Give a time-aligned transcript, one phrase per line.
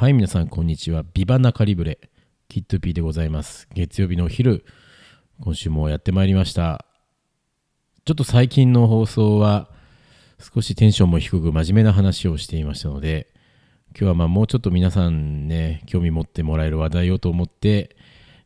[0.00, 1.04] はい、皆さん、こんにちは。
[1.12, 1.98] ビバナカリブレ、
[2.48, 3.68] キットピーでございます。
[3.74, 4.64] 月曜日のお昼、
[5.42, 6.86] 今週もやってまいりました。
[8.06, 9.68] ちょっと最近の放送は、
[10.38, 13.28] 少しテンションも低く真面目な話をしていましたので、
[13.90, 17.94] 今日はまあもうちょっと皆さんね、興味持ってもらえる話題をと思って、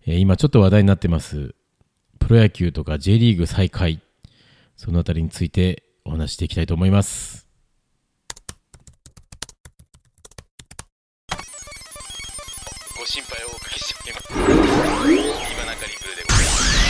[0.07, 1.55] えー今ちょっと話題になってます、
[2.19, 4.03] プロ野球とか J リーグ再開、
[4.75, 7.44] そのあたりについてお話していきたいと思います。
[13.14, 14.30] 心配をおかけしております。
[14.34, 16.90] 今中リブルでございます。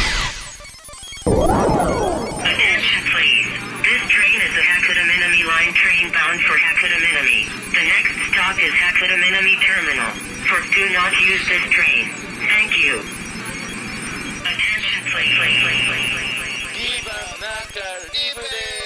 [2.44, 3.48] Attention please.
[3.84, 7.48] This train is the Hakuta Minami Line train bound for Hakuta Minami.
[7.72, 10.12] The next stop is Hakuta Minami Terminal.
[10.50, 12.12] For do not use this train.
[12.48, 13.00] Thank you.
[14.44, 15.30] Attention please.
[16.80, 17.82] ビバ中
[18.14, 18.83] リブレ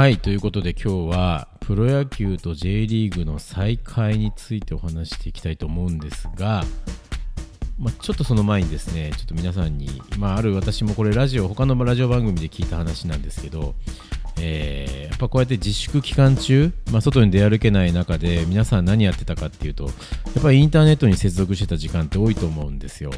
[0.00, 6.64] はい、ということで今日はプロ野球と J リーグの再開についてお話していきたいと思うんですが、
[7.78, 13.74] まあ、ちょっとその前にですね、ちょっと皆さんに、まあ、ある私もこれラジオ、他のラジオ番組で聞いた話なんですけど、
[14.40, 19.90] えーやっぱこうやって自粛期間中、まあ、外に出歩けない中で皆さん何やってたかっていうと、や
[20.38, 23.10] っぱりインターネットに接続してた時間って多いと思うんですよ。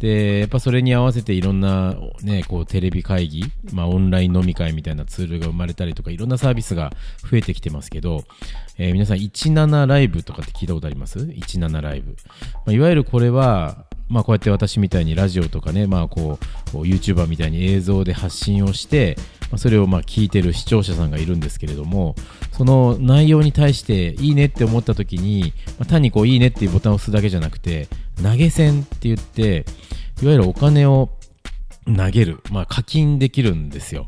[0.00, 6.90] で、やっぱそれに合わせていろんな、ね、こうテレビ会議、まあ、オンライン飲み会みたいなツールが生まれたりとか、いろんなサービスが
[7.30, 8.24] 増えてきてますけど、
[8.78, 12.16] えー皆さん17ライブとかって聞いたことあります ?17 ライブ。
[12.54, 19.16] まあ、いわゆるこれは、まあ、こうやって私みたいにラジオとかね、まあ、こうこう YouTuber みたいに映像で発信をして、
[19.52, 22.16] ま、それをまあ聞いてる視聴者さんがいるんですけれども
[22.52, 27.88] その内容に対していいねって思った時に、まあ、単にこういいねっていうボタンを押すだけじゃなくて
[28.22, 29.64] 投げ銭って言って
[30.22, 31.10] いわゆるお金を
[31.86, 34.06] 投げる、まあ、課金できるんですよ。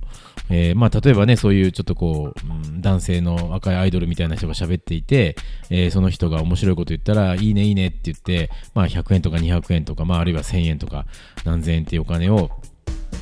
[0.50, 5.36] えーまあ、例えばね、そういうちょっとこう、うん男性の赤いアイドルみたいな人が喋っていて、
[5.70, 11.06] えーその人が面白いこと言ったら、いいね、いいねって言って、まあ、100円とか200円とか、まあ、あるいは1000円とか、
[11.44, 12.50] 何千円っていうお金を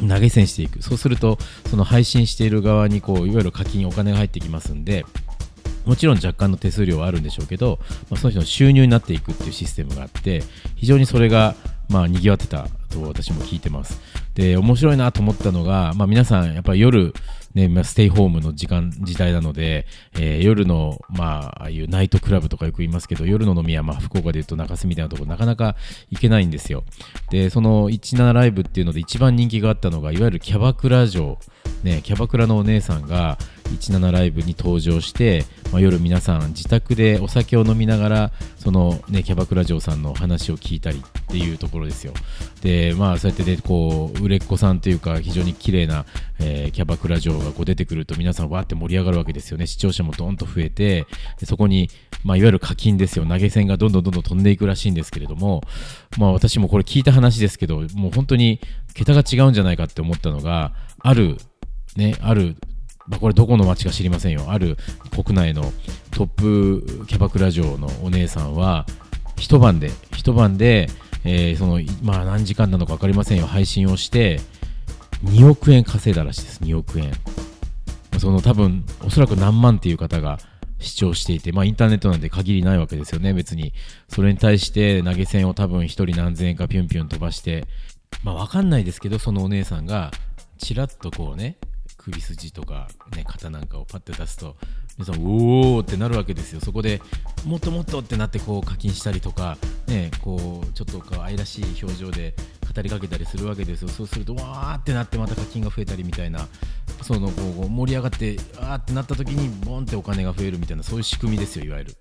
[0.09, 0.82] 投げ銭していく。
[0.82, 1.38] そうすると、
[1.69, 5.04] その配信している側に、こう、いわゆる課金、お金が入ってきますんで、
[5.90, 7.80] もちろん若干の手数料はあるんでしょうけど、
[8.10, 10.44] まあ、その人の収入になっていくっていうシステムがあって
[10.76, 11.56] 非常にそれが
[11.88, 14.00] まあ賑わってたと私も聞いてます。
[14.36, 17.12] で面白いなと思ったのが、まあ、皆さんやっぱり夜
[17.55, 25.77] ね、まあステイホームの時間時代なので、えー夜の、まあ、ああいうナイトクラブとかよく言いますけど夜の飲み屋、まあ、福岡で言うと中洲みたいなところなかなか
[26.11, 26.84] 行けないんですよ。
[27.31, 31.38] でその17ライブっていうので一番人気があったのがいわゆるキャバクラ嬢
[31.83, 42.12] ね、キャバクラのお姉さんが17ライブに登場して、まあ、夜皆さん自宅でお酒を飲みながらその、ね、キャバクラ嬢さんの話を聞いたりっていうところですよ。
[42.62, 46.04] でまあそうやってねこう売れっ子さんというか非常に綺麗な、
[46.38, 49.66] えーキャバクラ嬢がこう出てくると皆さんわって盛り上がるわけですよね。
[49.66, 51.06] 視聴者もどんと増えて
[51.44, 51.88] そこに、
[52.24, 53.26] まあ、いわゆる課金ですよ。
[53.26, 55.62] 投げ銭がどんどんどんどん飛んでいくらしいんですけれども
[56.19, 58.60] まあ私もこれ聞いた話ですけどもう本当に
[58.94, 61.36] 桁が違うんじゃないかって思ったのがある
[61.96, 62.56] ね、ある、
[63.06, 64.46] まあ、これどこの町か知りませんよ。
[64.48, 64.76] ある
[65.10, 65.72] 国内の
[66.10, 68.86] トップキャバクラ嬢のお姉さんは、
[69.36, 70.88] 一晩で、一晩で、
[71.25, 73.47] えーその、まあ何時間なのか分かりませんよ。
[73.47, 74.41] 配信をして、
[75.25, 76.60] 2億円稼いだらしいです。
[76.62, 77.12] 2億円。
[78.19, 80.38] その多分、おそらく何万っていう方が
[80.78, 83.72] 視聴していて、まあインターネットなんで限りないわけですよね、別に。
[84.08, 87.66] それに対して投げ銭を多分一人何千円かピュンピュン飛ばして、
[88.22, 90.10] まあわかんないですけど、そのお姉さんが、
[90.58, 91.56] ちらっとこうね、
[92.00, 94.56] 首筋とか、ね、肩なんかをパッて出すと、
[94.97, 96.61] 皆さん、おーってなるわけですよ。
[96.61, 97.03] そこで
[97.44, 102.34] もっともっとってなってこう課金したりとか、ね、こうちょっとこう愛らしい表情で
[102.75, 103.88] 語りかけたりするわけですよ。
[103.88, 106.49] そうすると、わーってなってまた課金が増えたりみたいな、
[107.03, 111.97] そのこう盛り上がって、あーってなった時に、ボンってお金が増えるみたいな、そういう仕組みですよ、いわゆる。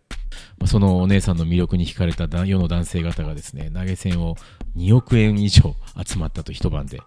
[0.66, 4.36] そのお姉さんの魅力に惹かれた世の男性方がですね、投げ銭を
[4.78, 5.76] 2億円以上
[6.06, 7.02] 集まったと一晩で。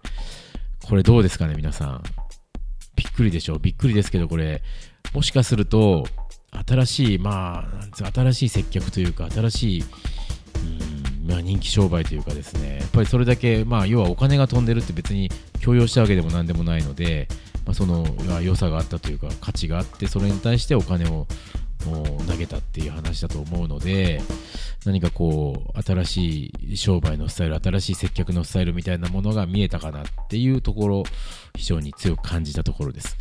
[0.83, 2.03] これどうですかね、皆さん。
[3.03, 4.61] びっくりでしょびっくりですけど、これ、
[5.13, 6.07] もしかすると、
[6.67, 15.29] 新しい、まあ、新しい接客というか、新しい、うんまあ、人気商売というかですね、やっぱりそれだけ、まあ、要はお金が飛んでるって別に
[15.59, 17.27] 強要したわけでも何でもないので、
[17.65, 18.05] まあ、その
[18.41, 21.27] 良さがあったというか、価値があって、それに対してお金を
[21.91, 24.21] 投げたっていう話だと思うので、
[24.85, 31.03] 何かこう、新しい商売のスタイル、新しい接客のスタイルみたいなものが見えたかなっていうところ、
[31.55, 33.17] 非常に強く感じたところです。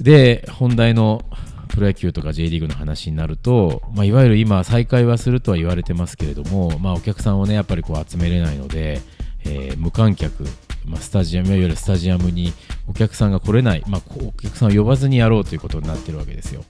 [0.00, 1.24] で、本題の
[1.68, 9.00] プロ野球とか J リーグの話になると、まあ、いわゆる今再開はするとは言われてますけれども、まあ、お客さんをねやっぱりこう集めれないので、
[9.44, 10.44] えー無観客、
[10.88, 12.52] まあ、スタジアムいわゆるスタジアムに
[12.88, 16.64] お客さんが来れない、まあ、お客さんを呼ばずにやろうということになってるわけですよ。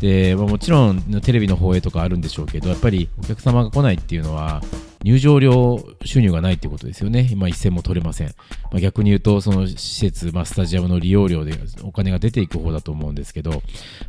[0.00, 4.62] で、まあ、もちろんテレビの放映とかあるんでしょうけどやっぱりお客様が来ないっていうのは
[5.02, 7.28] 入場料収入がないってことですよね。
[7.30, 8.28] 今一銭も取れません。
[8.70, 11.52] まあ、逆に言うと、その施設、まあ、スタジアムの利用料で
[11.82, 13.62] お金が出ていく方だと思うんですけど、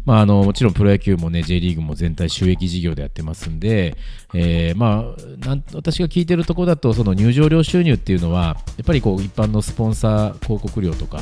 [0.06, 3.96] まあ、あの、もちろんプロ野球もね、J リーグも全体収益事業でやってますんで、
[4.34, 11.22] えーまあ、なん私が聞いてるところだと、その入場料収入っていうのは、やっぱりこう、一般のスポンサー広告料とか、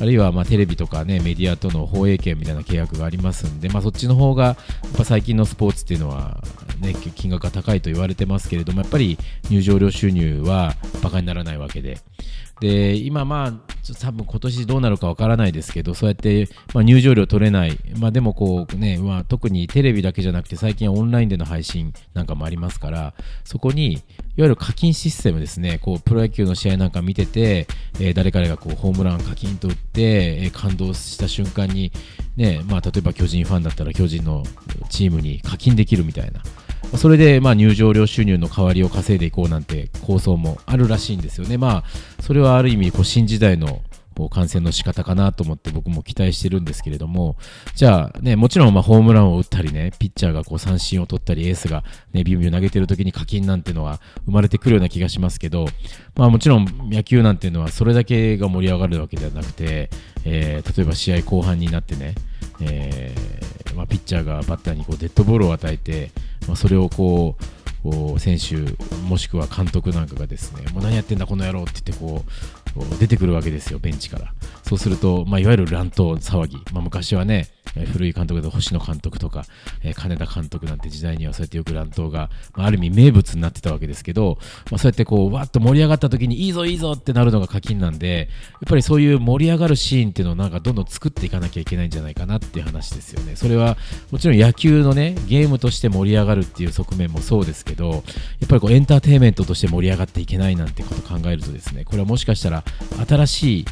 [0.00, 4.56] あるいはまあテレビとかね、メディアとの放映権みたいな契約がありますんで、まあ、そっちの方が、やっ
[4.96, 6.42] ぱ最近のスポーツっていうのは、
[6.80, 9.13] ね、金額が高いと言われてますけれども、やっぱり
[9.50, 11.98] 入場料収入はバカにならないわけで。
[12.60, 13.52] で、今まあ、
[14.00, 23.14] 多分今年どうなるかわからないですけど、そうやって、まあ、入場料取れない、まあでもこうね、まあ、特にテレビだけじゃなくて最近はオンラインでの配信なんかもありますから、
[23.44, 24.02] そこに、いわ
[24.36, 27.66] ゆる課金システムですね、こう、プロ野球の試合なんか見てて、
[28.00, 30.02] えー誰彼がこう、ホームラン課金と打って、
[30.44, 31.92] えー感動した瞬間に、
[32.36, 34.44] ね、まあ例えば巨人ファンだったら巨人の
[34.88, 36.40] チームに課金できるみたいな。
[36.96, 41.58] それでまあ入場料収入の代わりを稼いでいこうなんて構想もあるらしいんですよね。
[41.58, 43.82] まあ、それはある意味こう新時代の
[44.16, 47.36] こう観戦の仕方かなと思って僕も期待してるんですけれども、
[47.74, 51.82] じゃあね、もちろんまあホームランを打ったりね、ピッチャーがこう三振を取ったり、エースが
[52.12, 55.66] ね、ビュンビュン投げてる時に課金なんてのは生まれてくるような気がしますけど、
[56.14, 59.90] まあもちろん野球なんていうのはそれだけが盛り上がるわけではなくて、
[60.24, 62.14] えー例えば試合後半になってね、
[62.60, 66.10] えーまあ、ピッチャーがバッターにこうデッドボールを与えて、
[66.46, 67.44] まあ、それをこう
[67.84, 68.56] こう選手
[69.08, 72.24] もしくは監督なんかがですねもう何やってんだこの野郎って言ってこ
[72.76, 74.32] う出てくるわけですよベンチから。
[74.64, 77.48] そうすると、まあ、いわゆる乱闘騒ぎ、まあ、昔はね
[77.92, 79.44] 古い監督で星野監督とか、
[79.82, 84.38] えー金田監督なんて時代にはそうやってよく乱闘が、まあ、ある意味名物になってたわけですけど、
[84.70, 93.36] まあ、そうやってこうわっと盛り上がった時にいいぞいいぞってなるのが課金なんでやっぱりそういう盛り上がるシーンっていうのをなんかどんどん作っていかなきゃいけないんじゃないかなっていう話ですよね。
[93.36, 93.76] それは
[94.10, 98.02] もちろん野球のねゲームとして盛り上がるっていう側面もそうですけどやっ
[98.48, 102.64] ぱりこうエンターテインメントとして盛り上がっていけないなんてことを考えるとですねこれはもしかしたら
[103.06, 103.64] 新しい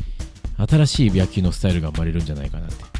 [0.57, 2.93] 新しい野球のスタイルが生まれるんじゃないかなって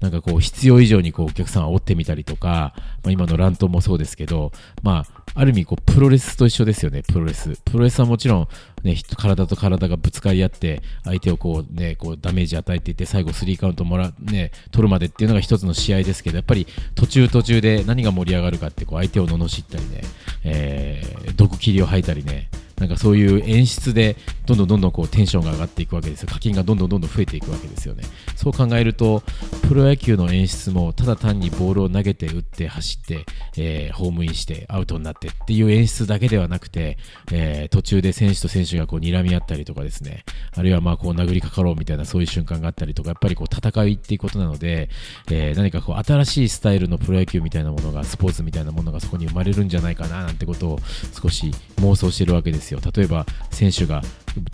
[0.00, 4.52] なんかこう必要以上にこうお客さんを煽ってみたりとか、まあ、今の乱闘もそうですけど、
[4.82, 7.60] まあ、ある意味こうプロレスと一緒ですよね、プロレス。
[7.64, 8.48] プロレスはもちろん、
[8.84, 20.02] ね、体と体がぶつかり合って、相手をこうね、こうダメージ与えていって、最後スリーカウントもら、ね、取るまでっていうのが一つの試合ですけど、やっぱり途中途中で何が盛り上がるかって、こう相手を罵ったりね、
[20.44, 26.28] えー毒切りを吐いたりね、なんかそういう演出でどんどんどんどんこうテンションが上がっていくわけですよ。
[26.30, 28.04] 課金がどんどんどんどん増えていくわけですよね。
[28.36, 29.22] そう考えると、
[29.68, 33.24] プロ野球の演出もただ単にボールを投げて打って走って、
[33.56, 36.98] えーホームインしてアウトになってっていう演出だけではなくて、
[37.32, 40.24] えー途中で選手と選手がこう睨み合ったりとかですね、
[40.54, 44.90] あるいはまあこう殴りかかろうみたいなそういう瞬間があったりとか、やっぱりこう戦いっていうことなので、
[45.30, 50.78] えー何かこう新しいスタイルのプロ野球みたいなものが、スポーツみたいなものがそこに生まれるんじゃないかななんてことを
[51.22, 52.80] 少し妄想してるわけですよ。
[52.94, 54.02] 例えば選手が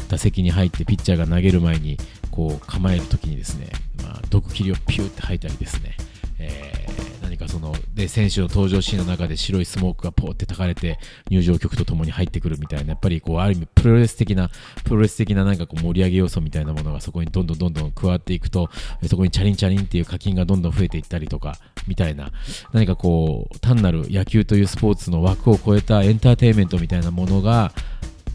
[0.09, 1.97] 打席に入ってピッチャーが投げる前に
[2.31, 3.69] こう構えるときにですね、
[4.03, 5.97] まあ、毒切りをピューって吐いたりですね、
[6.38, 6.82] えー
[7.32, 10.99] 何かそので選手の登場シーンの中で白いスモークがポーってたかれて
[11.31, 14.51] 入場曲とともに入ってくるみたいなやっぱりこうある意味プロレス的な
[14.84, 18.69] プロレス的ななんかこう盛り上げ要素みたいなものがそこにどんどんどんどん加わっていくと
[19.08, 22.32] そこにチャリンチャリンっていう課金がどんどん増えていったりとかみたいな
[22.75, 27.72] 何かこう単なる野球というスポーツの枠を超えたエンターテインメントみたいなものが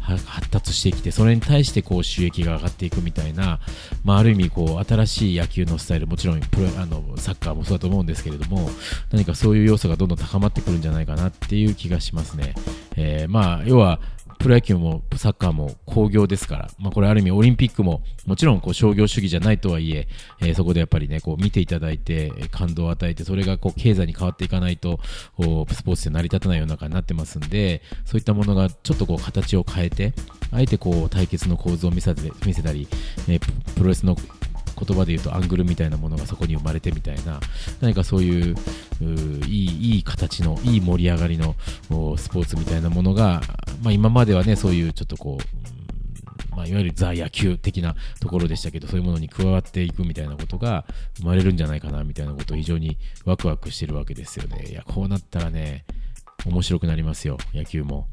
[0.08, 3.60] 発達してきてそれに対してこう収益が上がっていくみたいな、
[4.04, 8.70] まあ、ある意味こう新しい野球のスタイルもちろんプロあのサッカーもそうだと思うんですけれども
[9.12, 12.54] 何かそういう要素がどんどん高まってくるんじゃないかなっていう気がしますね。
[12.96, 14.00] えーまあ要は
[14.40, 20.08] プロ野球もサッカーも興行ですから、まあ、これある意味オリンピックももちろんこう商業主義じゃないとはいえ
[20.42, 25.00] えーそこでやっぱりねこう見ていただいて感動を与えてそれがこう経済に変わっていかないと
[25.38, 30.14] スポーツで成り立たない世の中になってますんでそういったものがちょっとこう形を変えて
[30.52, 32.88] あえてこう対決の構図を見せて見せたり、
[33.28, 34.16] ね、ププロレスの
[34.80, 37.40] 言葉で言うとアングルみたいなものがそこに生まれてみたいな
[37.82, 38.56] 何かそういう
[39.48, 41.56] いいいい形のいい盛り上がりの
[42.18, 43.42] スポーツみたいなものが、
[43.82, 45.78] まあ、今まではねそういうちょっとこう
[46.56, 50.86] まあ、いわゆるザ野球的なところでしたけどそういうものに加わっていくみたいなことが
[51.20, 54.66] 生まれるんじゃないかなみたいなことを非常にワクワクしてるわけですよね。
[54.68, 55.86] いやこうなったらね
[56.48, 57.38] 面白くなりますよ。
[57.54, 58.08] 野球も。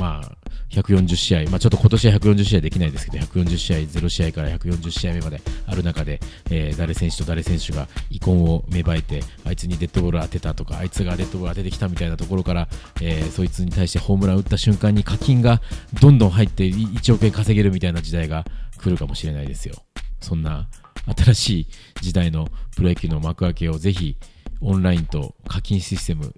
[0.00, 0.32] まあ、
[0.70, 6.20] 140試合、まあ、ちょっと今年は140試合できないですけど、140試合、0試合から140試合目まである中で、
[6.50, 12.68] えー誰選手と誰選手が遺恨を芽生えて、あいつにデッドボール当てたとか、あいつがデッドボール当ててきたみたいなところから、
[13.00, 15.60] えーそいつに対してホームラン打った瞬間に課金が
[16.00, 18.44] どんどん入って1億円稼げるみたいな時代が
[18.78, 19.76] 来るかもしれないですよ。
[20.20, 20.68] そんな
[21.16, 21.66] 新しい
[22.00, 24.16] 時代のプロ野球の幕開けをぜひ
[24.60, 26.34] オンラインと課金システム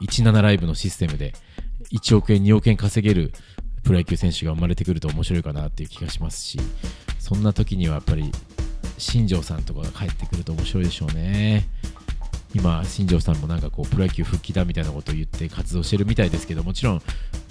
[0.00, 1.34] 17ライブのシステムで
[1.92, 3.32] 1億円2億円稼げる
[3.82, 6.58] プロ野球選手が生まれてくると面白いかなっていう気がしますし
[7.18, 8.32] そんな時にはやっぱり
[8.98, 11.68] 新庄さんとかが帰ってくると面白いでしょうね。
[12.54, 17.02] 今新庄さんもなんかこうプロ野球復帰だみたいなことを言って活動してるみたいですけどもちろん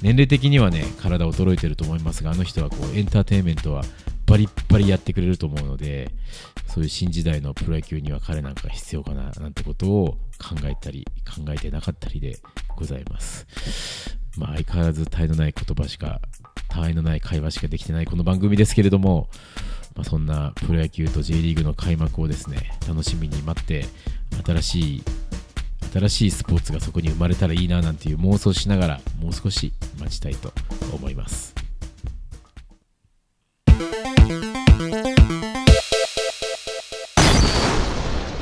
[0.01, 3.83] 年齢的にはね体衰えてると思いますがあの人はこうエンターテインメントは
[4.25, 6.09] バリッバリやってくれると思うので
[6.67, 12.39] そういう新時代のプロ野球には彼なんか必要かななんてことを考えたり考えてなかったりで
[12.75, 13.45] ございます。
[14.37, 16.21] まあ相変わらず絶えのない言葉しか
[16.67, 19.29] 他愛のない会話しかできてないこの番組ですけれども、
[19.95, 23.85] まあ、そんなプロ野球と J リーグの開幕をですね楽しみに待って
[24.45, 25.03] 新しい
[25.93, 30.51] 新しいスポーツがそこに生まれたらいいななんていう妄想しながらもう少し待ちたいと
[30.93, 31.55] 思います。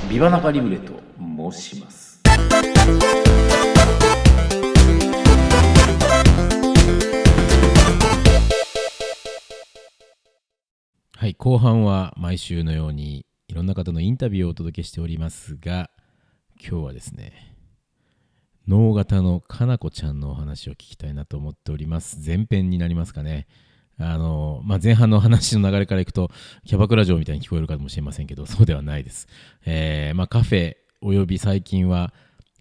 [0.10, 0.94] ビバナカリブレと
[1.52, 2.22] 申します。
[11.24, 15.89] はい後半は毎週のようにいろんな方のインタビューをお届けしておりますが
[16.60, 17.56] 今日はですね
[18.68, 22.20] 脳型のかなこちゃんのお話を聞きたいなと思っております。
[22.25, 23.48] 前編になりますかね。
[23.98, 26.30] あの、まあ、前半の話の流れからいくと
[26.65, 29.30] キャバクラ嬢みたいに聞こえるかもしれませんけどそうではないです、
[29.65, 32.13] えーまあ、カフェおよび最近は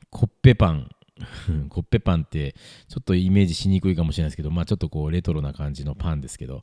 [0.09, 0.88] コッペパン。
[1.69, 2.54] コッペパンって
[2.87, 6.62] ちょっとイメージしにくいかもしれないですけど、まあ、ちょっとこうレトロな感じのパンですけど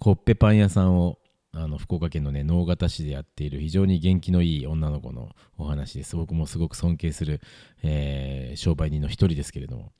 [0.00, 1.18] コッペパン屋さんを
[1.56, 6.14] あの福岡県のね直方市でやっている非常に元気のいい女の子のお話です。
[6.14, 7.40] 僕もすごく尊敬する、
[7.82, 9.92] えー商売人の一人ですけれども。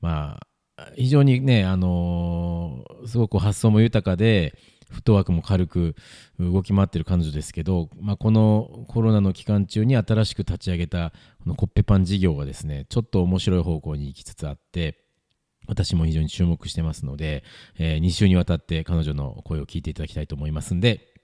[0.00, 0.38] ま
[0.76, 4.54] あ非常にねあのーすごく発想も豊かで
[4.90, 5.96] フットワークも軽く
[6.38, 11.12] 動き回ってる彼女ですけど、まあ、このコロナの期間中に新しく立ち上げた
[11.42, 15.07] このコッペパン事業がですねちょっと面白い方向に行きつつあって
[15.68, 17.44] 私も非常に注目してますので、
[17.78, 21.14] え2週にわたって彼女の声を聞いていただきたいと思いますんで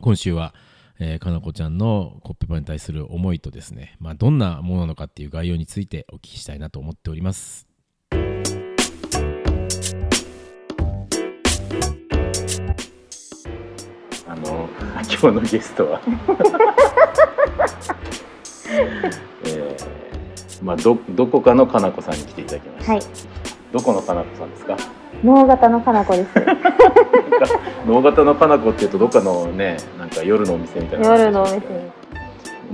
[0.00, 0.54] 今週は、
[0.98, 7.66] えーかなこちゃんのコッペパンに対する思いとですね、まあ、どんなものなのかっていう概要についてお聞きしたいなと思っております。
[14.26, 16.00] あの今日のゲストは、
[19.44, 20.02] えー
[20.62, 22.92] まあ、どどこかのかなこさんに来ていただきました。
[22.92, 23.02] はい、
[23.72, 24.76] どこのかなこさんですか？
[25.24, 26.30] 脳型のかなこです。
[27.86, 31.62] 能型のかなこっていうとどっかのねなんか夜のお店みたいな夜のお店に。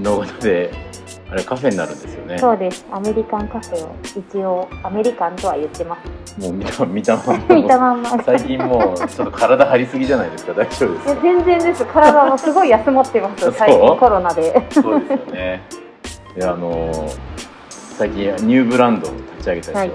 [0.02, 0.71] 能型で
[1.31, 2.87] あれカフェになるんですよねそうです。
[2.93, 6.40] アメリカンカフェを一応アメリカンとは言ってます。
[6.40, 8.11] もう見た見たまんま見たまんま。
[8.25, 10.52] 最近もうちょっと体張りすぎじゃないですか？
[10.55, 11.85] 大丈夫ですいやか全然です。
[11.85, 13.52] 体もすごい休まってます。
[13.52, 14.62] 最近コロナで。
[14.71, 15.62] そうですよね
[16.37, 16.93] であの
[17.99, 19.90] 最近ニューブランドを立ち上げたでしょ、はい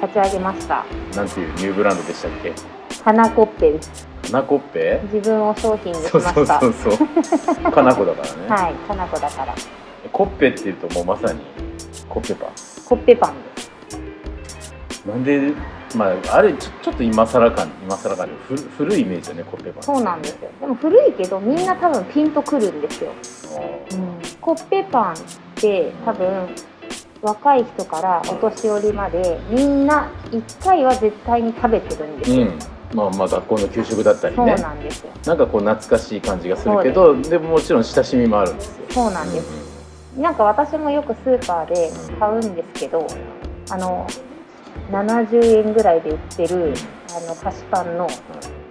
[0.00, 0.84] 立ち上げました。
[1.16, 2.52] なんていうニューブランドでしたっけ？
[3.04, 4.06] 花コッペです。
[4.24, 6.60] かなこっぺ自分を商品にしそうそうました。
[6.60, 6.96] そうそう
[7.72, 9.54] かなこだからね、はい、かなこだから。
[10.12, 11.40] コッペっていうともうまさに
[12.08, 12.48] コッペパン？
[12.86, 15.06] コッペパンです。
[15.06, 15.52] なんで、
[15.96, 20.50] まあ、あれちょちょっと今更感今更感でふ古いイメージだねコッペパンそうなんですよ。
[20.60, 23.12] でも古いけどみんな多分ピンとくるんですよ。
[23.92, 25.16] うん、コッペパンっ
[25.56, 26.48] て多分
[27.24, 32.58] 若い人からお年寄りまでみんな1回は絶対に食べてるんですよ、うん。
[32.94, 35.10] まあまあ学校の給食だったりそうねなんですよ。
[35.24, 38.84] なんかこう懐かしい感じがするけどでももちろん親しみもあるんですよ。
[38.90, 41.90] そうなんです、なんか私もよくスーパーで
[42.20, 43.06] 買うんですけど
[43.70, 44.06] あの
[44.92, 46.74] 70円ぐらいで売ってる
[47.16, 48.06] あの菓子パンの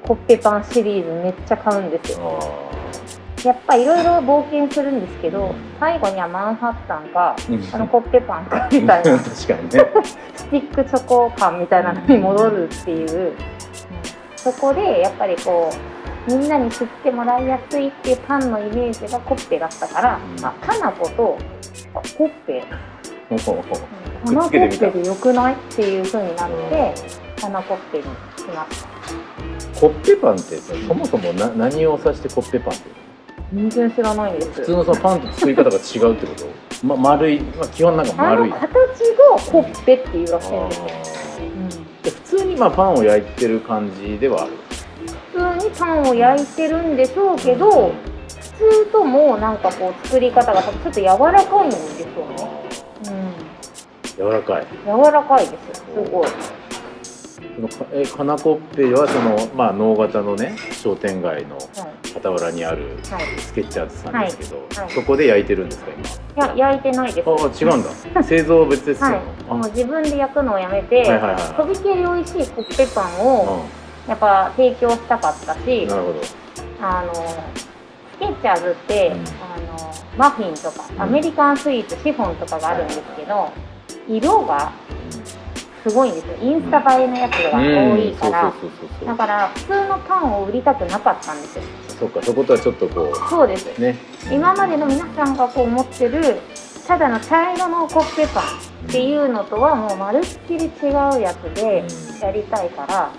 [0.03, 2.39] コッペパンシリーズめっちゃ買うんですよ。
[2.39, 2.72] あ
[3.43, 9.19] やっぱいろいろ冒険するんですけど最後にはマンハッタンかーあのコッペパンかみたいな。
[9.19, 9.69] 確かにね。
[10.35, 13.35] スティックチョコパンみたいなのに戻るっていう、うん
[14.43, 15.71] そこでやっぱりこ
[16.27, 20.45] うみんなに知ってもらいやすいっていうパンのイメージがコッペだったから、うん。
[20.45, 21.37] あかなこと
[21.93, 22.61] あコッペ。
[22.61, 22.67] か
[24.33, 26.93] なコッペでよくないっていう風になって
[27.41, 28.09] かなコッペにし
[28.53, 33.02] ましたコッペパンってさそもそもな何を指してコッペパンっていうの？
[33.53, 34.49] 全然知らないんです。
[34.51, 36.33] 普通のそのパンと作り方が違うってこ
[36.81, 38.49] と、ま、丸い、まあ、基本なんかあ丸い。
[38.49, 38.71] の形が
[39.51, 44.51] コッペっていうらしいんですよ、うん普通にまあパンを焼いてる感じではある。
[45.31, 47.93] 普通にパンを焼いてるんでしょうけど普
[48.85, 52.13] 通ともなんかこう作り方がちょっと柔らかいんですよね、
[54.17, 54.65] 柔らかい。
[54.65, 54.65] う
[54.99, 56.27] ん、柔らかいですよすごい。
[57.55, 61.67] そのかえかなこっぺいはそのまあ能形のね商店街のはい
[62.13, 63.39] 傍らにあるはい。
[63.39, 64.77] スケッチャーズさんですけど、はい。
[64.79, 64.91] はい。
[64.91, 65.91] そこで焼いてるんですか
[66.35, 66.45] 今？
[66.45, 67.29] いや焼いてないです。
[67.29, 67.83] ああ違うん
[68.15, 68.23] だ。
[68.23, 69.19] 製造は別ですよ、はい。
[69.49, 69.53] あ。
[69.53, 71.03] もう自分で焼くのをやめて、
[71.55, 73.65] とびきり美味しいコッペパンを
[74.07, 76.21] やっぱ提供したかったしなるほど。
[76.81, 77.67] あのス
[78.19, 79.13] ケッチャーズって、うん。
[79.13, 79.17] あ
[79.81, 81.01] のマフィンとかうん。
[81.01, 83.49] アメリカンスイーツシフォンとかがあるんですけど
[84.07, 84.71] 色が
[85.83, 86.37] すごいんですよ。
[86.41, 88.53] インスタ映えのやつが多いから、
[89.05, 91.63] だから普通のパンを売りたくなかったんですよ。
[91.99, 93.69] そっかそことはちょっとこそうです。
[93.77, 93.97] うね。
[94.31, 96.39] 今までの皆さんがこう持ってる
[96.87, 98.43] ただの茶色のコッペパン
[98.87, 101.85] っていうのとはもうまるっきり違うやつで
[102.21, 103.11] やりたいから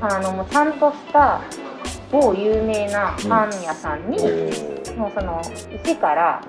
[0.00, 1.40] あのもうちゃんとした
[2.10, 5.42] 某有名なパン屋さんに、おーもうその
[5.82, 6.40] 一から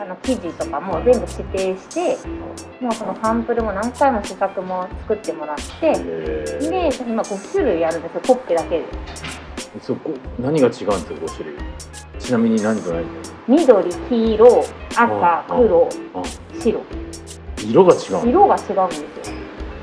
[0.00, 2.26] あの生地とかも全部指定して
[2.80, 8.84] もうそのサンプルも何回も試作も作ってもらってへで今5種類あるんですよコッペだけで。
[8.86, 11.58] ーそこ何が違うんですか5種類？
[12.18, 13.10] ちなみに何と何と
[13.46, 14.64] 緑黄色
[14.96, 16.22] 赤黒あ。
[16.58, 16.80] 白。
[17.58, 19.30] 色が違う色が違うんです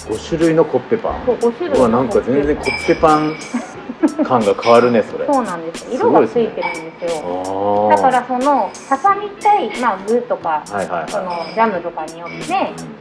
[0.09, 0.17] よ。
[0.17, 1.25] 5種類のコッペパン。
[1.27, 3.35] そう5種類うわなんか全然コッペパン
[4.23, 5.25] 感が変わるねそれ。
[5.25, 5.85] そうなんです。
[5.85, 7.21] す色がついてるんですよ。
[7.23, 7.95] あー。
[7.95, 12.49] だからその挟みたい、まあ、具とかはいはいそのはジャムとかによって、い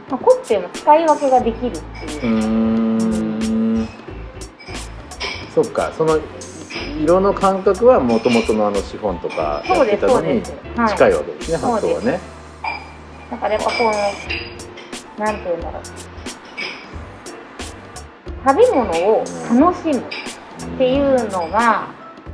[0.09, 1.81] まあ、コッペの使い分けができるっ
[2.19, 3.87] ていう。
[5.53, 5.91] そっか。
[5.97, 6.19] その
[7.01, 11.51] 色の感覚はもともとのあのシフォンとかやってたのに近いわけです。
[11.51, 12.19] ね、そうです発想はね。
[13.31, 13.73] だからやっぱこ
[15.17, 15.83] うなんていうんだろう。
[18.47, 19.23] 食べ物を
[19.59, 20.03] 楽しむ
[20.75, 21.87] っていうのが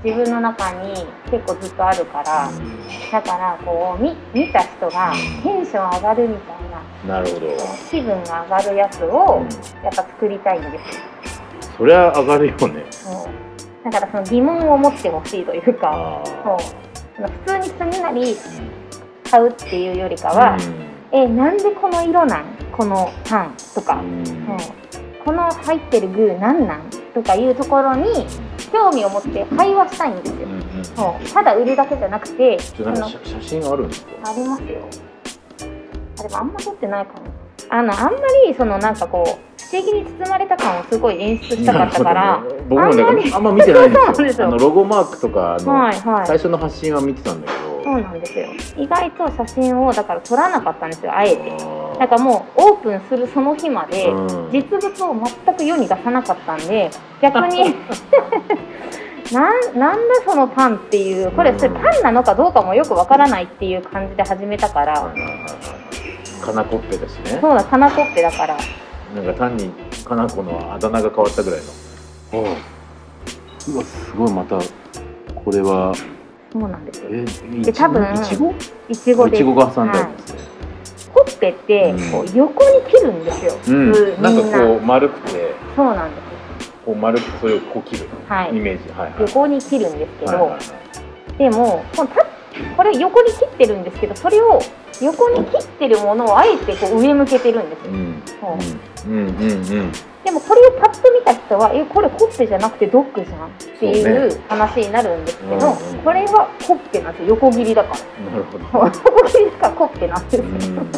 [0.03, 2.49] 自分の中に結構ずっとあるから
[3.11, 7.47] だからこう見見た人がテンション上がるみたいななるほど。
[7.89, 9.45] 気分が上がるやつを
[9.83, 11.03] やっぱ作りたいんですよ。
[11.77, 12.85] そりゃ上がるよね。
[12.89, 13.29] そう
[13.83, 16.57] だからその疑問を持ってほしいというかあそう。
[17.23, 18.35] 普通にすんなり
[19.29, 20.57] 買うっていうよりかは、
[21.11, 22.45] えなんでこの色なん？
[22.71, 24.23] このパンとか、うん
[25.23, 26.81] この入ってる具なんなん
[27.13, 28.25] とかいうところに
[28.71, 32.83] 興味を持って会話したいんですよ、うんうんそうただ売るだけじゃなくて写
[33.23, 34.31] 写真あるんですか？
[34.31, 34.79] ありますよ。
[36.19, 37.19] あでもあんま撮ってないかも。
[37.69, 39.27] あのあんまりそのなんかこう
[39.71, 44.47] 不思議に包まれた感をすごい演出したかったから、ね僕もねあんまりあんま見てないんですよ。
[44.47, 46.27] あのロゴマークとかあの、はいはい。
[46.27, 47.83] 最初の発信は見てたんだけど。
[47.83, 48.47] そうなんですよ。
[48.77, 51.51] 意外と写真をだから撮らなかったんですよあえて
[52.01, 54.51] なんかもうオープンするその日までうん。
[54.51, 56.89] 実物を全く世に出さなかったんで
[57.21, 57.75] 逆に
[59.31, 65.13] なんなんだそのパンっていうこれそれパンなのかどうかもよくわからないっていう感じで始めたから。
[66.43, 67.37] かなこっぺだしね。
[67.39, 68.57] そうだかなこってだから。
[69.15, 69.71] なんか単に
[70.03, 71.59] かなこのあだ名が変わったぐらい
[72.33, 72.41] の。
[72.41, 73.77] う。
[73.77, 74.57] わすごいまた
[75.35, 75.93] これは。
[76.51, 77.09] そうなんですよ。
[77.11, 77.25] え
[77.59, 78.51] いで多分いちご？
[78.89, 79.43] いちごです。
[79.43, 80.60] いちごが挟んであるんですね、はい
[81.21, 83.91] ほっぺってこう横に切るんですよ、うん。
[83.91, 85.53] 普通なんかこう丸くて。
[85.75, 88.09] そうなんですこう丸くそれをこう切る。
[88.27, 88.49] はい。
[88.49, 88.89] イメージ。
[88.93, 89.21] はいはい。
[89.21, 91.37] 横に切るんですけど、はいはいはい。
[91.37, 92.25] でもこのた
[92.75, 94.59] これ横に切ってるんですけどそれを
[95.01, 97.91] 横に切ってるものをあえてこう上向けてるんですよ、
[100.23, 107.29] でもこれをパッと見た人はえこれコッペじゃなくてドッグじゃんっていう話になるんですけど、これはコッペなんですよ。
[107.29, 107.99] 横切りだから。
[108.31, 110.35] なるほど横切りだからコッペなんです。
[110.37, 110.91] よ、うん。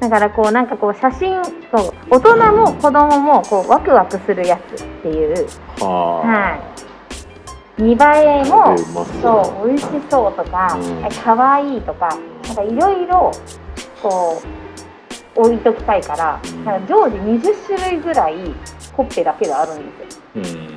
[0.00, 1.50] だからこうなんかこう写真そ
[1.90, 1.94] う。
[2.10, 5.46] 大人も子供もこうワクワクするやつっていう。
[5.80, 6.87] ははい
[7.78, 8.76] 見栄えも
[9.22, 11.04] そう美味しそうとか、うん。
[11.04, 12.08] え可愛いとか
[12.44, 13.32] なんかいろいろ
[14.02, 14.42] こ
[15.36, 16.64] う置いときたいからうん。
[16.64, 18.34] なんか常時20種類ぐらい
[18.92, 20.22] コッペだけがあるんですよ。
[20.36, 20.68] うん。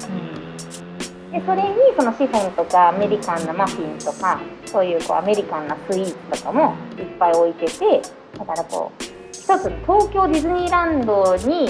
[1.32, 8.02] でそれにそのシフォンとかアメリカンなマフィンとかそういうこうアメリカンなスイーツとかもいっぱい置いてて
[8.38, 11.68] だからこう一つ東京ディズニーランドに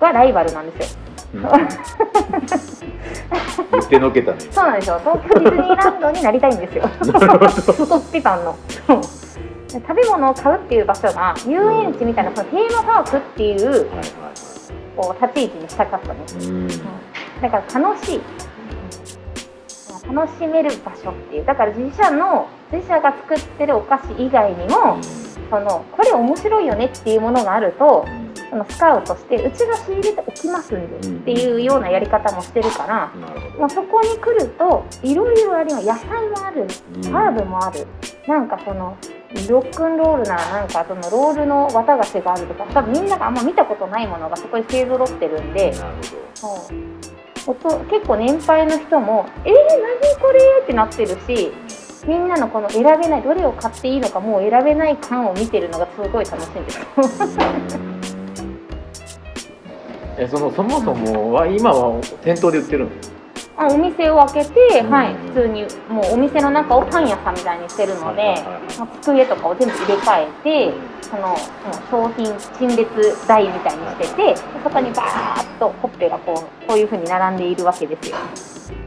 [0.00, 0.96] がライバルなんですよ。
[0.96, 1.01] うん
[1.32, 1.42] 言
[3.80, 4.80] ってのけたねそうなん。
[4.80, 6.58] ですよ東京ディズニーランドになりたいん。
[6.58, 8.56] ですよコッペパンの
[9.68, 14.02] 食べ物を買うっていう場所が遊園地みたいなそのテーマパークっていうはいはいは
[14.96, 16.20] こう立ち位置にしたかったん。
[16.22, 16.68] ですうん。
[17.40, 18.20] だから楽しい
[20.14, 24.98] 楽しめる場所っていうだから自社の自社が作ってるお菓子以外にも
[25.48, 28.04] そのこれ面白いよねっていうものがあると
[28.52, 33.10] そのスカウトしてうちが仕入れておきますんでっていうようなやり方もしてるから、
[33.58, 36.66] もうそこに来るといろいろあります野菜もある
[37.00, 37.86] どハーブもある。
[38.28, 38.94] なんかその
[39.48, 45.72] ロックンロールならなんかそのロールの綿菓子があるとか多分みんながあんま見たことないものがそこに勢ぞろってるんで。
[47.90, 51.52] 結構年配の人も「えー、何これ?」ってなってるし
[52.06, 57.91] みんなのこの選べないどれを買っていいのかもう選べない感を見てるのがすごい楽しいんです
[60.18, 62.90] えそのそもそもは今は店頭で売ってるの？
[63.56, 64.90] あお店を開けて、うん。
[64.90, 68.34] はい、普通にもうお店の中をパン屋さんみたいにしてるので、
[69.02, 71.36] 机とかを全部入れ替えてその
[71.90, 78.16] 商品陳列台みたいにしててそこにバーッとほっぺがこうこういうふうに並んでいるわけですよ。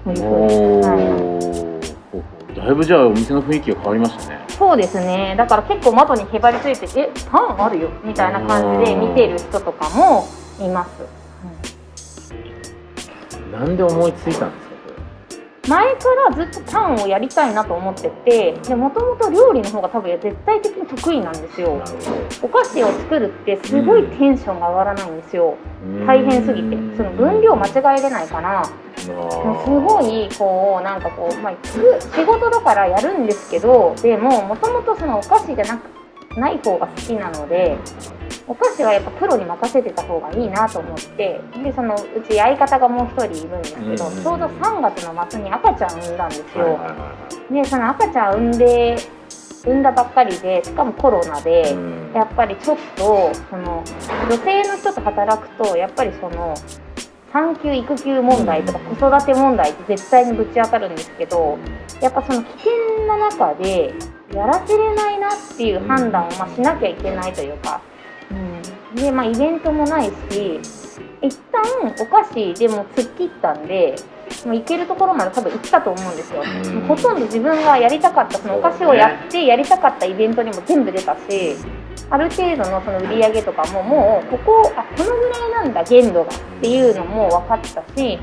[0.03, 2.55] こういうふうにおはいー。
[2.55, 4.39] だいぶじゃあお店の雰囲気が変わりましたね。
[4.49, 5.35] そうですね。
[5.37, 10.25] だから結構窓にへばりついて「えパンあるよ」みたいな感じで見てる人とかも
[10.59, 10.89] います。
[13.51, 14.75] なんで思いついたんですか
[15.67, 21.81] 前からずっとパンをやりたいなと思っててでもともと料理の方が多分絶対的に得意なんですよ。
[22.43, 25.57] お菓子を作るってすごいテンションが上がらないんですよ。
[25.81, 26.77] ほど大変すぎて。
[26.97, 28.63] その分量間違えれないから。
[29.05, 37.77] すごいいこうなんかこう、まあ、仕事だからやるんですけどでももともとそのお菓子じゃなくない方が好きなので
[38.47, 48.97] お菓子はやっぱプロに任せてた方がいいなと思ってでそのうち相方がもう一人いるんですけど、うんちょうど3月の末に赤ちゃん産んだんですよ、はいはいはいでその赤ちゃん産んで
[49.63, 52.11] 産んだばっかりでしかもコロナで、うん。
[52.13, 53.83] やっぱりちょっとその
[54.29, 56.55] 女性の人と働くとやっぱりその
[57.33, 61.57] 産休育休問題とか子育て問題って絶対にぶち当たるんですけど
[62.01, 62.71] やっぱその危険
[63.07, 63.93] な中で
[64.33, 67.81] やらせれないなっていう判断をまあしなきゃいけないというか、
[68.31, 70.59] うん、でまあイベントもないし
[71.21, 71.63] 一旦
[71.99, 73.95] お菓子でも突っ切ったんで
[74.45, 76.81] もう行けるところまで多分行ったと思うんですよ、うん。
[76.81, 81.55] ほとんど自分がやりたかったそのお菓子をやってやりたかったイベントにも全部出たし
[82.09, 88.19] ある程度のその売り上げとかももうここあこのぐらいなんだ限度がっていうのも分かったし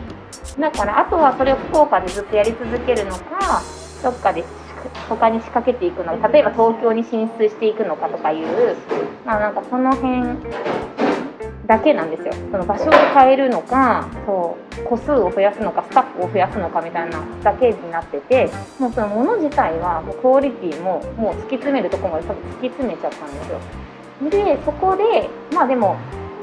[0.58, 3.62] だからあとはそれを福岡でずっとやり続けるのか
[4.02, 4.44] どっかで
[5.16, 8.76] 他に仕掛けていくのか例えば東京に進出していくのかとかいう
[9.24, 10.38] まあなんかその辺
[11.66, 12.32] だけなんですよ。
[12.50, 23.60] その場所を変えるのかそう個数を増やすのかスタッフを増やすのかみたいなだけになっててもうそのもの自体はもうクオリティももう突き詰めるところまで多分突き詰めちゃったんですよ。
[24.30, 25.96] でそこでまあでも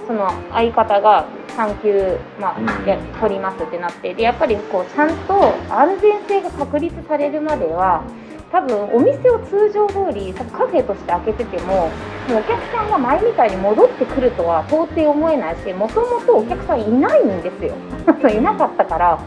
[0.08, 2.69] その相方が産休、まうん。
[2.69, 8.03] あ、や取りますってなってでやっぱりこうちゃんと安全性が確立されるまでは
[8.51, 11.89] 多分お店を通常通り多分カフェとして開けてても
[12.27, 17.75] もうお客さんが前みたいに戻ってくるとは到底思えないしもともとお客さんいないんですよ。
[18.29, 19.19] いなかったから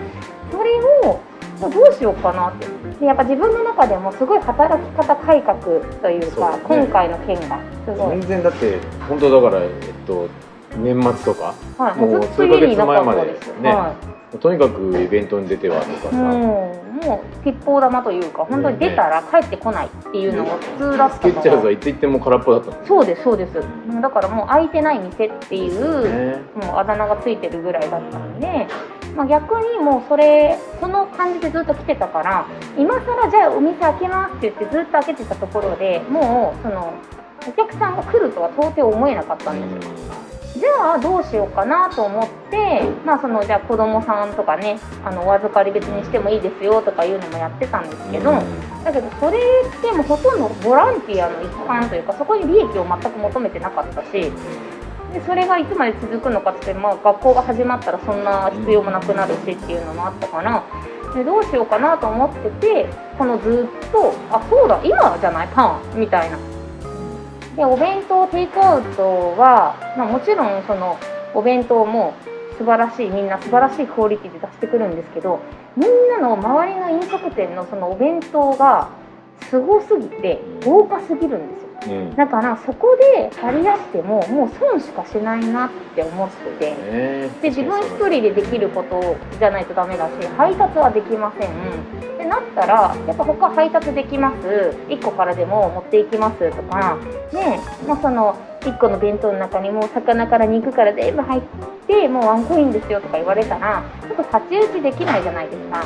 [0.50, 0.70] それ
[1.08, 1.20] を
[1.60, 2.66] どうしようかなって。
[3.00, 6.58] でやっぱ自分の中でもすごい働き方改革というかね。
[6.64, 8.20] 今回の件がすごい。
[8.20, 9.70] 全、然だって本当だからえっ
[10.06, 10.28] と
[10.76, 13.72] 年末とかはい、もう数ヶ月前までですね。
[13.72, 23.54] はいとにかくイベントに出てはとかさ、もうもう鉄砲玉というか本当に出たら帰ってこないっていうのが普通だったスケッチャーズからはいつ行っても空っぽだったもんそうですそうです。
[24.00, 26.42] だからもう空いてない店っていう、ね。
[26.54, 28.66] もうあだ名がついてるぐらいだったので、
[29.16, 32.46] まあ、逆にもうそれその感じでずっと来てたから
[32.78, 36.92] 今更じゃあお店開けますって言ってずっと開けてたところでもうその
[37.48, 48.32] お客さんが来るとは到底思えなかったんですよじゃあどうしようかなと思って、まあ、そのじゃあ子供さんとかねあのお預かり別にしてもいいですよとかいうのもやってたんですけど、
[48.84, 54.30] だけどそれってもうほとんどボランティアの一環というかそこに利益を全く求めてなかったしで
[55.26, 60.64] それがいつまで続くのかって、まあ、学校が始まったらそんな必要もなくなるしっていうのもあったから
[61.14, 62.86] でどうしようかなと思ってて
[63.16, 65.48] このずっとあそうだ今じゃない？
[65.48, 66.51] パンみたいな。
[67.56, 70.98] でお弁当テイクアウトは、まあ、もちろんその
[71.34, 72.14] お弁当も
[72.56, 75.40] 素晴らしいみんな素晴らしいクオリティで出してくるんですけど
[75.76, 78.90] みんなの周りの飲食店のそのお弁当が
[79.50, 82.16] すごすぎて豪華すぎるんですようん。
[82.16, 86.70] だからそこで張り出してももう損しかしないなって思ってて。
[86.70, 91.50] ねで自分一人でできることじゃないとダメだし配達はできません。
[91.50, 94.76] ってなったらやっぱ他配達できます。
[94.88, 96.96] 1個からでも持っていきますとか。
[97.32, 101.42] ねもうその1個の弁当の中にもう魚から肉から全部入っ
[101.88, 105.84] てもうワンコインですよとか言われたらちょっと太刀打ちできないじゃないですか。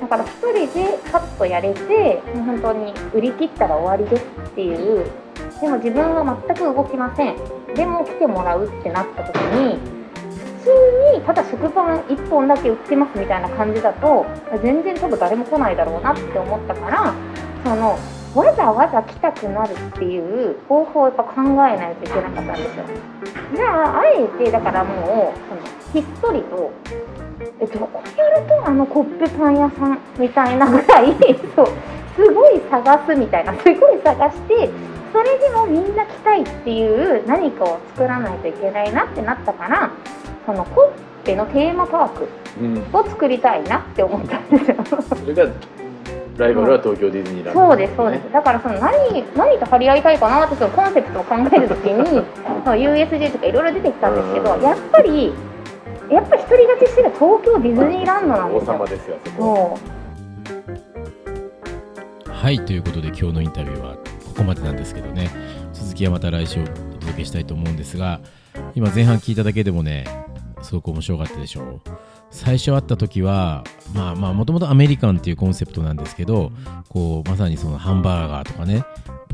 [0.00, 5.06] だから1人でカットやれてもう本当に売り切ったら終わりですっていう
[5.60, 7.36] でも自分は全く動きません。
[7.74, 9.78] でも来てもらうってなった時に
[10.64, 10.72] 普
[11.12, 14.24] 通にただ食パン1本だけ売ってますみたいな感じだと
[14.62, 17.14] 全然多分誰も来ないだろうなって思ったから
[17.64, 17.98] その
[18.34, 22.84] わざわざ来たくなるっていう方法をやっぱ考えないといけなかったんですよ。
[23.54, 25.60] じゃああえてだからもうその
[25.92, 26.70] ひっそりと
[27.60, 31.14] えどこやるとあのコッペパン屋さんみたいなぐらい
[31.54, 31.66] そう
[32.16, 34.70] すごい探すみたいなすごい探して
[35.12, 39.90] それでもみんな来たいっていう何かを作らないといけないなってなったから
[40.44, 42.28] そのコッペのテーマパーク
[42.60, 42.78] うん。
[42.92, 44.76] を作りたいなって思ったんですよ。
[45.02, 45.44] それが
[46.38, 48.32] ライバルは東京ディズニーランド、そうですそうです。
[48.32, 52.06] だからその何何と張り合いたいかなってそのコンセプトを考えるときに
[52.64, 54.62] その USJ とかいろいろ出てきたんですけどうん。
[54.62, 55.32] やっぱり
[56.10, 58.72] やっぱり独り勝ちしてる東京ディズニーランドなん王ですよ。
[58.74, 59.78] 様ですよそこも
[62.28, 63.96] はいということで今日のインタビューは
[64.36, 65.30] ここまでなんですけどね。
[65.72, 68.20] 続きはまた来週お届けしたいと思うんですが
[68.74, 70.04] 今前半聞いただけでもね
[70.62, 71.80] すごく面白かったでしょう。
[72.30, 76.52] 最初会った時はまあまあもともとアメリカンっていうコンセプトなんですけど
[76.90, 78.84] こうまさにそのハンバーガーとかね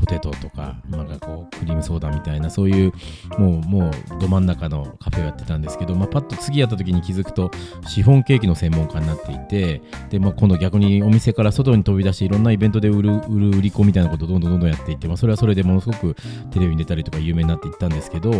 [0.03, 2.91] ポテトとかなんかこうクリームソーダみたいなそういう
[3.37, 7.51] もうもうど真ん中のカフェをやってたんですけど、まあ、パッと次やった時に気づくと
[7.87, 16.15] シフォンケーキの専門家になっていてで、まあ、今度逆にお店から外に飛び出していろんなイベントで売る売る売り子みたいなことをどんどんどんどんやっていって、まあ、それはそれでものすごく
[16.51, 18.31] テレビに出たりとか有名になっていったんですけど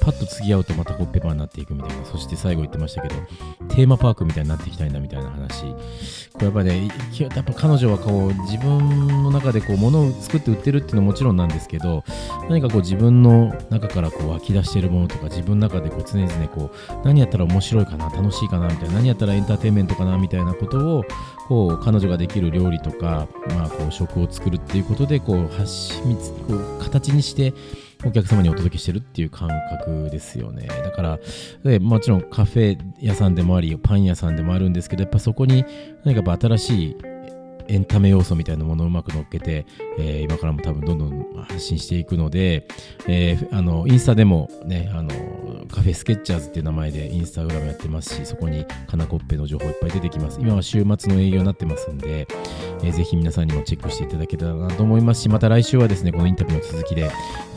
[0.00, 3.14] パッと次会うとまたコッペパンになっていくみたいなそして最後言ってましたけど
[3.68, 5.74] テーマパークみたいになっていきたいんだみたいな話。
[6.32, 12.04] これやっぱねやっぱ彼女はこう自分の中でこう物を作って売ってるっていうのももちろんなんですけど
[12.48, 21.04] 何かこう自分の中からこう湧き出しているものとか自分の中でこう常々こう何やったら面白いかな楽しいかなみたいな何やったらエンターテインメントかなみたいなことを
[21.48, 26.00] こう彼女ができる料理とか、まあ、こう食を作るっていうことでこう発し
[26.46, 27.54] こう形にして
[28.04, 30.68] お客様にお届けしてるっていう感覚ですよね。
[30.68, 31.18] だから
[31.64, 35.64] でもちろんカフェ屋さんでもありパン屋さんでもあるんですけどやっぱそこに
[36.04, 36.96] 何か新しい
[37.70, 39.64] エンタメ要素みたいなものをうまく乗っけて、
[39.98, 42.66] えー今からも多分どんどん発信していくので、
[43.06, 45.10] えーあのインスタでもねあの
[45.70, 52.26] カフェスケッチャーズっていう名前でインスタグラムやってますしそこにカナコッペの情報いっぱい出てきます今は週末の営業になってますんで、
[52.82, 57.10] えーぜひ皆さんにもチェックしていただけたらなと思いますしまた来週はですねこのインタビューの続きで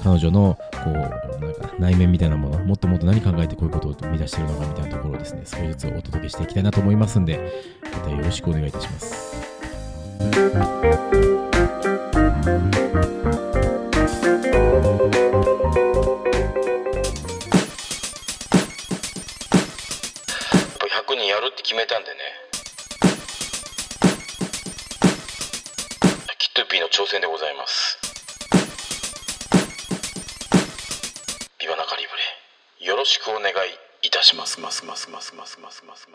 [0.03, 7.39] 彼女のこうなんか内面みたいなものもっともっと何考えてこういうことを生み出してるのかみたいなところをですね少しずつお届けしていきたいなと思いますんで
[7.83, 9.52] またよろしくお願いいたします。
[10.23, 10.31] 100
[21.15, 22.15] 人やるって決めたんでね。
[26.39, 27.99] キットピーの挑戦でございます。
[31.59, 32.09] ビバナカリブ
[32.79, 32.87] レ。
[32.87, 33.53] よろしくお願い
[34.03, 36.12] いたしますますますますますますます。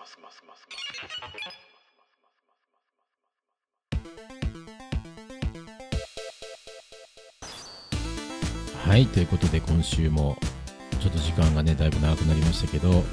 [8.89, 10.39] はいということで今週も
[10.99, 13.05] ちょっと時間がねだいぶ長くなりましたけど、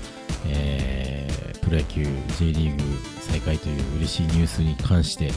[0.48, 1.36] えー
[1.66, 2.04] プロ野球
[2.38, 2.84] J リーグ
[3.20, 5.34] 再開という嬉しいニュースに関してち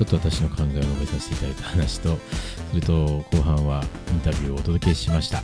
[0.00, 2.16] ょっと私の考えを述べさせていただいた話と
[2.70, 5.42] それと後半はインタビューをお届けしました。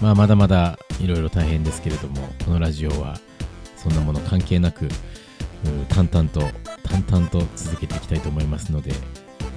[0.00, 3.18] まあまだまだいろいろ大変ですけれどもこのラジオは
[3.76, 4.88] そんなもの関係なく
[5.88, 6.40] 淡々と
[6.84, 8.92] 淡々と続けていきたいと思いますので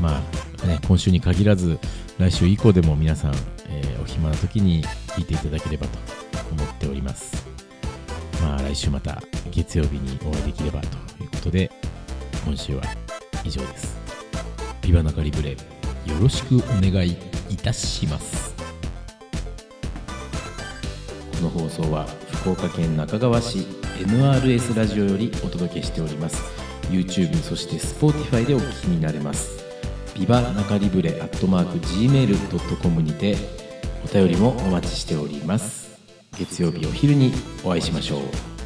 [0.01, 0.21] ま
[0.63, 1.79] あね今週に限らず
[2.19, 3.33] 来週以降でも皆さん、
[3.69, 5.97] えーお暇な時に聞いていただければと
[6.51, 7.45] 思っております。
[8.41, 10.87] まあ来週また月曜日にお会いできればと
[11.23, 11.71] いうことで
[12.45, 12.83] 今週は
[13.45, 13.97] 以上です。
[14.81, 15.57] ビバナカリブレよ
[16.19, 17.15] ろしくお願い
[17.49, 18.53] いたします。
[21.37, 22.05] この放送は
[22.41, 23.59] 福岡県中川市
[23.99, 26.41] NRS ラジオよりお届けしております。
[26.89, 29.68] YouTube そして Spotify でお聞きになれます。
[30.19, 33.37] ビバナカリブレアットマーク Gmail.com にて
[34.03, 35.97] お便りもお待ちしております。
[36.37, 37.31] 月曜日お昼に
[37.63, 38.58] お会いしましょう。